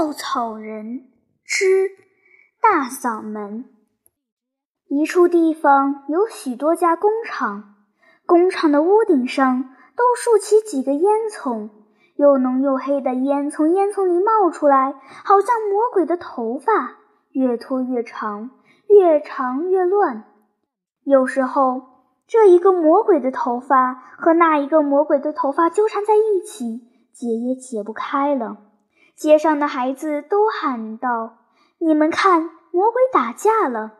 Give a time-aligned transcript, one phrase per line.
[0.00, 1.10] 稻草人
[1.44, 1.90] 之
[2.62, 3.66] 大嗓门。
[4.88, 7.74] 一处地方有许多家工厂，
[8.24, 11.68] 工厂的屋顶上都竖起几个烟囱，
[12.16, 16.96] 又浓又黑的烟从烟囱里冒出来，好像魔鬼的头发，
[17.32, 18.48] 越拖越长，
[18.88, 20.24] 越长越乱。
[21.04, 21.82] 有时候，
[22.26, 28.69] 这一个魔鬼的头发和那一个魔鬼的头发纠缠在一起，解也解不开了。
[29.20, 31.36] 街上的孩子都喊道
[31.76, 32.40] ：“你们看，
[32.70, 33.92] 魔鬼打架了！”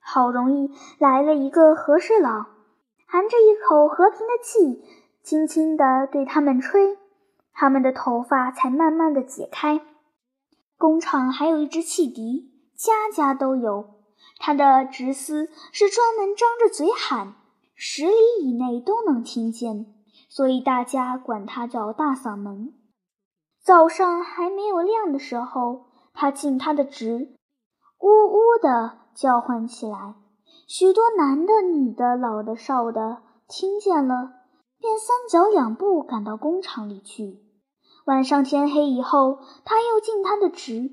[0.00, 2.46] 好容易来了一个和事佬，
[3.06, 4.82] 含着一口和平的气，
[5.22, 6.96] 轻轻地对他们吹，
[7.52, 9.82] 他们的头发才慢慢的解开。
[10.78, 13.90] 工厂还有一只汽笛，家家都有，
[14.38, 17.34] 它的直丝是专门张着嘴喊，
[17.74, 19.84] 十里以内都能听见，
[20.30, 22.72] 所以大家管它叫大嗓门。
[23.70, 27.36] 早上还没有亮的时候，他尽他的职，
[28.00, 28.98] 呜呜的。
[29.14, 30.16] 叫唤起来，
[30.66, 34.32] 许多男的、女的、老的、少的听见了，
[34.80, 37.38] 便三脚两步赶到工厂里去。
[38.06, 40.90] 晚上天黑以后，他又尽他的职，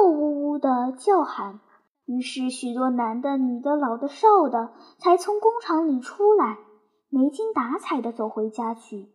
[0.00, 1.60] 又呜呜的叫喊。
[2.06, 6.58] 于是许多男的、女的、老的、少的才从工厂里出来，
[7.08, 9.12] 没精打采的走回家去。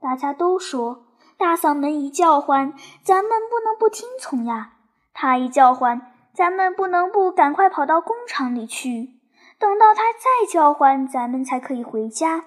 [0.00, 1.04] 大家都说，
[1.36, 4.72] 大嗓门一叫唤，咱们不能不听从呀。
[5.12, 6.08] 他一叫唤。
[6.34, 9.10] 咱们不能不赶快跑到工厂里去，
[9.58, 12.44] 等到他再叫唤，咱们才可以回家。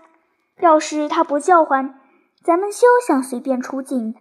[0.60, 2.00] 要是他不叫唤，
[2.44, 4.16] 咱们休想随便出境。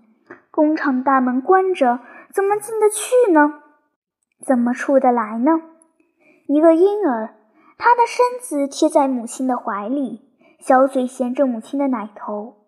[0.50, 3.62] 工厂大门关着，怎么进得去呢？
[4.44, 5.62] 怎么出得来呢？
[6.46, 7.34] 一个婴儿，
[7.78, 10.28] 他的身子贴在母亲的怀里，
[10.60, 12.63] 小嘴衔着母亲的奶头，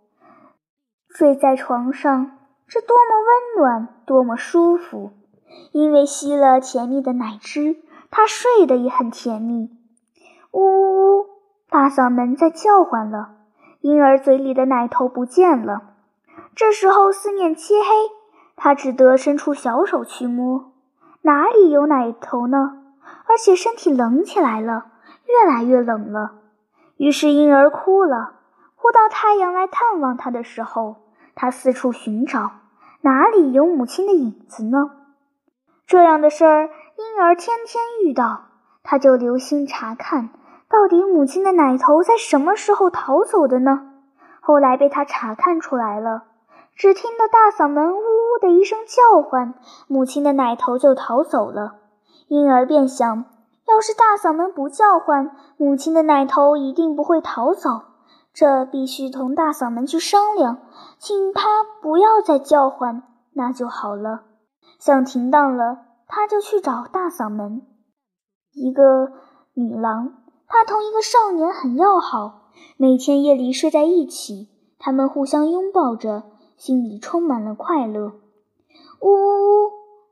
[1.18, 2.32] 睡在床上，
[2.68, 5.12] 这多么温暖，多么舒服！
[5.72, 7.76] 因为吸了甜蜜的奶汁，
[8.10, 9.70] 他睡得也很甜蜜。
[10.52, 11.26] 呜呜呜！
[11.70, 13.30] 大嗓门在叫唤了。
[13.80, 15.94] 婴儿嘴里的奶头不见了。
[16.54, 17.86] 这时候四面漆黑，
[18.54, 20.74] 他只得伸出小手去摸，
[21.22, 22.82] 哪里有奶头呢？
[23.26, 24.88] 而且身体冷起来了，
[25.24, 26.32] 越来越冷了。
[26.98, 28.34] 于是婴儿哭了，
[28.76, 30.96] 哭到太阳来探望他的时候，
[31.36, 32.50] 他四处寻找，
[33.02, 34.90] 哪里有母亲的影子呢？
[35.86, 38.46] 这样的事儿，婴儿天天遇到，
[38.82, 40.30] 他就留心查看，
[40.68, 43.92] 到底母亲的奶头在什么时候逃走的呢？
[44.40, 46.24] 后来被他查看出来了，
[46.74, 49.52] 只听得大嗓门呜呜的一声叫唤，
[49.88, 51.74] 母亲的奶头就逃走了。
[52.28, 53.26] 婴儿便想，
[53.68, 57.82] 要是大嗓门不叫唤，母亲的奶头一定不会逃走。
[58.36, 60.58] 这必须同大嗓门去商量，
[60.98, 63.02] 请他不要再叫唤，
[63.32, 64.24] 那就好了。
[64.78, 67.62] 想停当了，他就去找大嗓门。
[68.52, 69.10] 一个
[69.54, 70.12] 女郎，
[70.46, 76.24] 她同一个少年很要好，每天夜里睡在一起，他们互相拥抱着，
[76.58, 78.12] 心里充满了快乐。
[79.00, 79.70] 呜呜呜！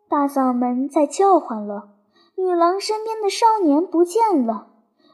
[0.08, 1.91] 大嗓门在叫唤了。
[2.36, 4.68] 女郎身边的少年不见了。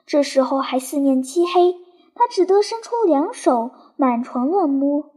[0.06, 1.76] 这时候还四面漆黑，
[2.14, 5.10] 她只得伸出两手满床乱摸，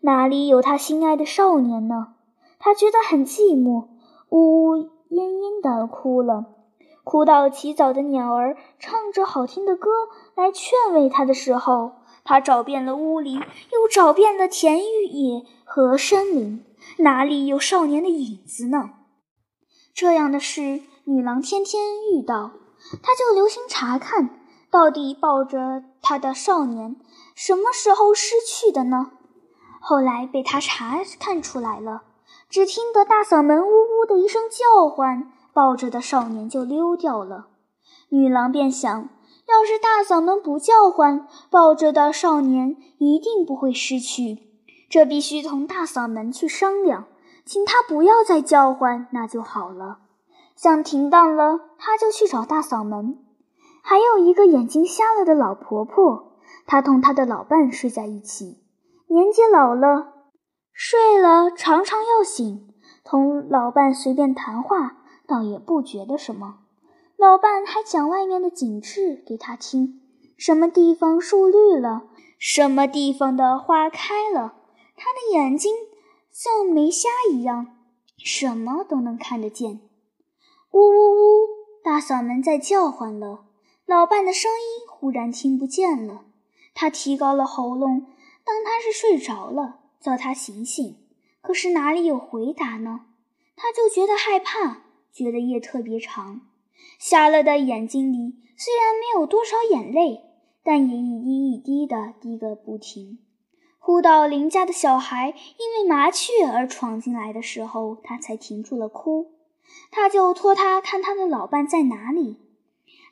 [0.00, 2.14] 哪里有她心爱的少年呢？
[2.62, 3.88] 他觉得很寂寞，
[4.28, 4.76] 呜呜
[5.08, 6.44] 咽咽地哭了，
[7.04, 9.88] 哭到起早的鸟儿唱着好听的歌
[10.34, 16.62] 来劝慰他的时候，他找遍了屋里，又找遍了田野和森林，
[16.98, 18.90] 哪里有少年的影子呢？
[19.94, 21.82] 这样的事，女郎天天
[22.12, 22.50] 遇到，
[23.02, 24.39] 他就留心查看，
[24.70, 26.96] 到底抱着他的少年
[27.34, 29.10] 什么时候失去的呢？
[29.80, 32.02] 后来被他查看出来了。
[32.48, 37.46] 只听得大嗓门呜呜的一声叫唤，抱着的少年就溜掉了。
[38.08, 39.08] 女郎便想，
[39.46, 44.38] 要是大嗓门不叫唤，抱着的少年一定不会失去。
[44.88, 47.06] 这必须同大嗓门去商量，
[47.44, 49.98] 请他不要再叫唤，那就好了。
[50.56, 53.18] 想停当了，他就去找大嗓门。
[53.90, 58.62] 还有一个眼睛瞎了的老婆婆，她同她的老伴睡在一起，
[59.08, 60.30] 年纪老了。
[60.72, 62.72] 睡了，常常要醒，
[63.02, 66.60] 同老伴随便谈话，倒也不觉得什么。
[67.16, 70.00] 老伴还讲外面的景致给他听，
[70.38, 72.04] 什么地方树绿了，
[72.38, 74.54] 什么地方的花开了，
[74.96, 75.74] 他的眼睛
[76.30, 77.66] 像没瞎一样，
[78.16, 79.80] 什么都能看得见。
[80.70, 81.48] 呜呜呜，
[81.82, 83.46] 大嗓门在叫唤了，
[83.90, 86.24] 老伴的声音忽然听不见了，
[86.74, 88.06] 他提高了喉咙，
[88.44, 89.80] 当他是睡着了。
[90.00, 90.96] 叫他醒醒，
[91.40, 93.06] 可是哪里有回答呢？
[93.56, 96.42] 他就觉得害怕，觉得夜特别长。
[97.00, 100.20] 瞎了的眼睛里虽然没有多少眼泪，
[100.62, 103.18] 但也一滴一滴的滴个不停。
[103.80, 109.32] 哭到邻家的小孩因为麻雀而闯进来的时候，他才停住了哭。
[109.90, 112.36] 他就托他看他的老伴在哪里。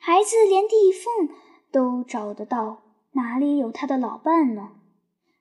[0.01, 1.29] 孩子连地缝
[1.71, 4.69] 都找得到，哪里有他的老伴呢？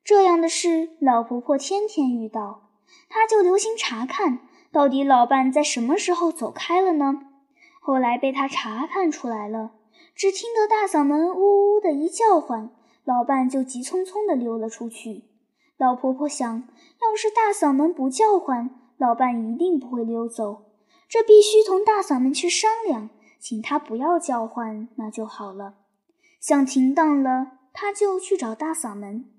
[0.05, 2.70] 这样的事，老婆婆天天遇到，
[3.08, 4.40] 她就留心查看，
[4.72, 7.20] 到底老伴在什么时候走开了呢？
[7.81, 9.72] 后来被她查看出来了，
[10.14, 12.70] 只听得大嗓门呜呜的一叫唤，
[13.04, 15.25] 老伴就急匆匆地溜了出去。
[15.76, 16.69] 老婆婆想，
[17.00, 20.64] 要是大嗓门不叫唤，老伴一定不会溜走，
[21.08, 25.75] 这必须同大嗓门去商量，请他不要叫唤，那就好了。
[26.40, 29.31] 想停当了，他就去找大嗓门。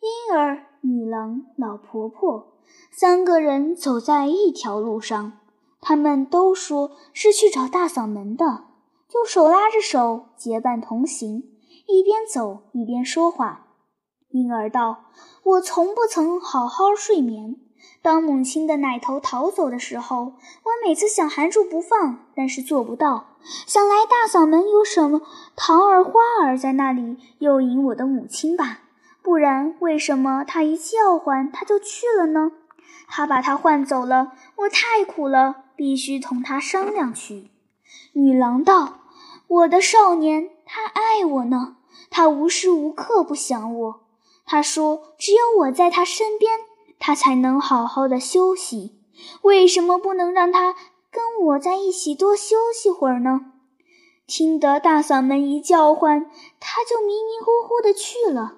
[0.00, 2.58] 婴儿、女郎、老婆婆
[2.92, 5.40] 三个人走在一条路上，
[5.80, 8.64] 他们都说是去找大嗓门的，
[9.08, 11.42] 就手拉着手结伴同行，
[11.86, 13.68] 一边走一边说话。
[14.30, 15.06] 婴儿道
[15.44, 17.56] ：“我从不曾好好睡眠。
[18.02, 20.34] 当母亲的奶头逃走的时候，
[20.64, 23.36] 我每次想含住不放，但是做不到。
[23.66, 25.22] 想来大嗓门有什么
[25.54, 28.80] 糖儿、花儿在那里诱引我的母亲吧。”
[29.22, 32.52] 不然，为什么他一叫唤，他就去了呢？
[33.08, 37.50] 他把他唤走了，我太苦了，必须同他商量去。
[38.12, 39.00] 女郎道
[39.48, 41.76] ：“我的少年，他爱我呢，
[42.08, 44.00] 他无时无刻不想我。
[44.44, 46.52] 他说，只有我在他身边，
[46.98, 48.98] 他才能好好的休息。
[49.42, 50.74] 为什么不能让他
[51.10, 53.52] 跟我在一起多休息会儿呢？”
[54.26, 56.28] 听得大嗓门一叫唤，
[56.58, 58.56] 他就迷迷糊糊的去了。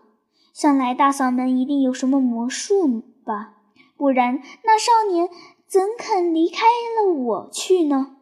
[0.55, 3.55] 想来大嗓门一定有什么魔术吧，
[3.97, 5.29] 不然那少年
[5.67, 8.17] 怎肯离开了我去呢？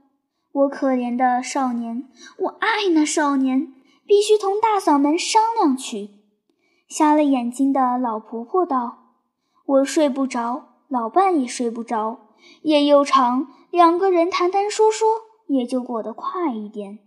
[0.52, 2.08] 我可怜的少年，
[2.38, 3.72] 我爱那少年，
[4.06, 6.10] 必须同大嗓门商量去。
[6.88, 9.05] 瞎了眼睛的老婆婆道
[9.66, 12.18] ：“我睡不着，老伴也睡不着，
[12.62, 15.08] 夜又长，两个人谈谈说说，
[15.48, 17.00] 也就过得快一点。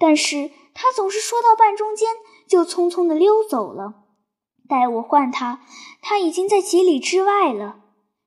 [0.00, 2.08] 但是他总是说到半中间，
[2.46, 4.04] 就匆匆的溜走了。”
[4.68, 5.60] 待我唤他，
[6.02, 7.80] 他已经在几里之外了。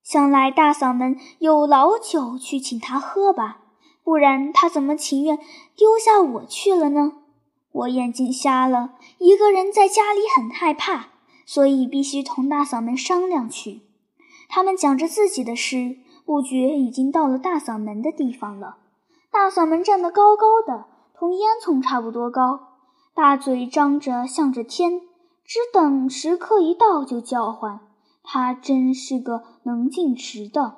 [0.04, 3.62] 想来大嗓门有老酒去请他喝吧，
[4.04, 5.38] 不然他怎么情愿
[5.76, 7.14] 丢下我去了呢？
[7.72, 11.10] 我眼睛瞎了，一个人在家里很害怕，
[11.52, 13.82] 所以必须同大嗓门商量去。
[14.48, 18.78] 他们讲着自己的事，不觉已经到了大嗓门的地方了。
[19.30, 22.78] 大嗓门站得高高的，同烟囱差不多高，
[23.14, 25.02] 大嘴张着，向着天。
[25.44, 27.82] 只等时刻一到就叫唤，
[28.24, 30.78] 他真是个能进食的。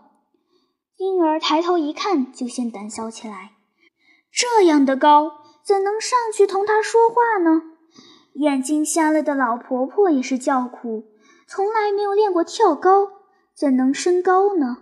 [0.97, 3.51] 婴儿抬头一看，就先胆小起来。
[4.31, 5.33] 这样的高，
[5.63, 7.72] 怎能上去同他说话呢？
[8.33, 11.05] 眼睛瞎了的老婆婆也是叫苦，
[11.47, 13.09] 从来没有练过跳高，
[13.53, 14.77] 怎能升高呢？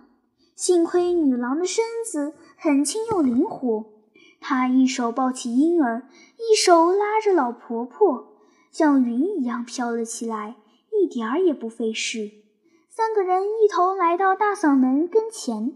[0.54, 3.86] 幸亏女郎的身子很轻又灵活，
[4.40, 8.28] 她一手抱起婴儿，一手拉着老婆婆。
[8.70, 10.56] 像云一样飘了起来，
[10.90, 12.30] 一点儿也不费事。
[12.88, 15.74] 三个人一同来到大嗓门跟前，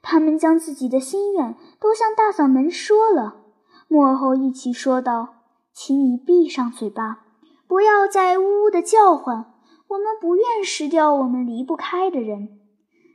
[0.00, 3.42] 他们将自己的心愿都向大嗓门说了。
[3.88, 5.39] 幕后一起说道
[5.72, 7.24] ：“请你闭上嘴巴，
[7.66, 9.52] 不要再呜呜的叫唤。
[9.88, 12.60] 我们不愿失掉我们离不开的人。”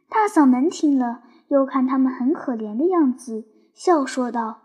[0.09, 4.63] 大嗓门听了，又看他们很可怜的样子，笑说道：“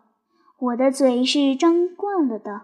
[0.59, 2.62] 我的嘴是张惯了的。”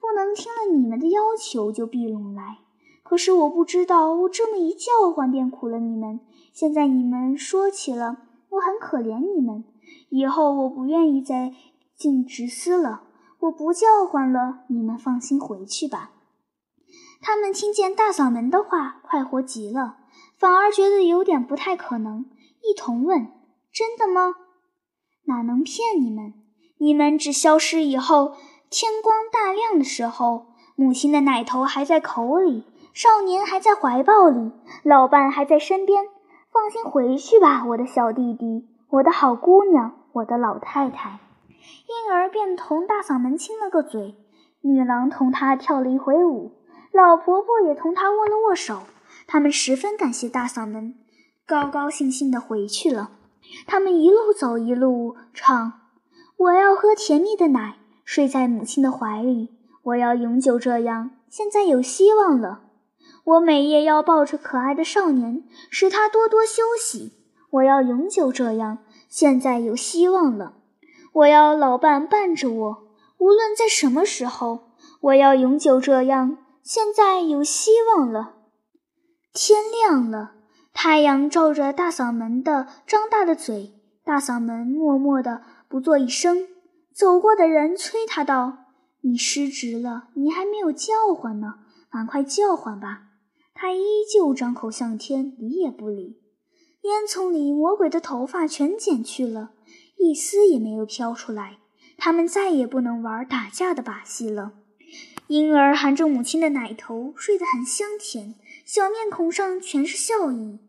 [0.00, 2.58] 不能听了你们的要求就闭拢来。
[3.02, 6.20] 可是我不知道，我这么一叫唤便苦了你们。
[6.52, 8.18] 现在你们说起了，
[8.50, 9.64] 我很可怜你们。
[10.08, 11.52] 以后我不愿意再
[11.96, 13.02] 进直司了，
[13.40, 14.60] 我不叫唤了。
[14.68, 16.10] 你们放心回去吧。
[17.20, 19.96] 他们听见大嗓门的话，快活极了，
[20.36, 22.26] 反而觉得有点不太可能，
[22.62, 23.32] 一同问
[23.72, 24.34] ：“真的吗？
[25.24, 26.34] 哪能骗你们？
[26.78, 28.34] 你们只消失以后。”
[28.70, 34.52] 天光大亮的时候，母亲的奶头还在口里，少年还在怀抱里，
[34.82, 36.04] 老伴还在身边。
[36.52, 41.18] 放心回去吧，我的小弟弟，我的好姑娘，我的老太太。
[41.86, 44.16] 婴儿便同大嗓门亲了个嘴，
[44.62, 46.52] 女郎同他跳了一回舞，
[46.92, 48.82] 老婆婆也同他握了握手。
[49.26, 50.94] 他们十分感谢大嗓门，
[51.46, 53.10] 高高兴兴地回去了。
[53.66, 55.72] 他们一路走一路唱
[56.36, 59.50] ：“我要喝甜蜜的奶。”睡在母亲的怀里，
[59.82, 61.10] 我要永久这样。
[61.28, 62.62] 现在有希望了。
[63.24, 67.12] 我每夜要抱着可爱的少年，使他多多休息。
[67.50, 68.78] 我要永久这样。
[69.10, 70.54] 现在有希望了。
[71.12, 72.88] 我要老伴伴着我，
[73.18, 76.38] 无论在什么时候，我要永久这样。
[76.62, 78.34] 现在有希望了。
[79.32, 80.32] 天亮了，
[80.72, 83.74] 太阳照着大嗓门的张大的嘴。
[84.04, 86.48] 大嗓门默默的不作一声。
[86.94, 88.58] 走过的人催他道
[89.02, 91.54] ：“你失职了，你还没有叫唤呢，
[91.90, 93.02] 赶快叫唤吧。”
[93.54, 96.22] 他依旧张口向天，理也不理。
[96.82, 99.50] 烟囱里魔鬼的头发全剪去了，
[99.98, 101.58] 一丝也没有飘出来。
[101.96, 104.52] 他们再也不能玩打架的把戏了。
[105.26, 110.60] 婴儿含着母亲的奶头，睡得很香甜，小面孔上全是笑意。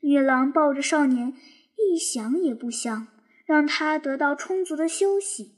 [0.00, 1.34] 女郎抱着少年，
[1.76, 3.08] 一想也不想，
[3.44, 5.54] 让他得到充足的休息。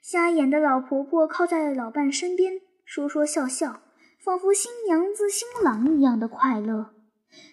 [0.00, 3.82] 瞎眼的老婆婆靠在老伴身边，说说笑笑。
[4.20, 6.94] 仿佛新娘子、新郎一样的快乐，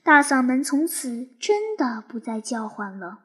[0.03, 3.24] 大嗓门从此真的不再叫唤了。